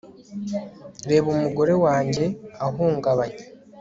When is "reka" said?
1.09-1.25